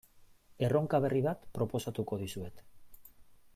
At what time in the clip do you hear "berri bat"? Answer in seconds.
1.03-1.45